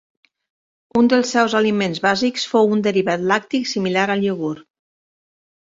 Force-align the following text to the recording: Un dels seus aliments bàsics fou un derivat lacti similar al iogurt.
Un 1.01 1.09
dels 1.11 1.33
seus 1.35 1.55
aliments 1.59 2.01
bàsics 2.07 2.47
fou 2.53 2.73
un 2.77 2.83
derivat 2.89 3.29
lacti 3.33 3.63
similar 3.75 4.09
al 4.15 4.29
iogurt. 4.31 4.69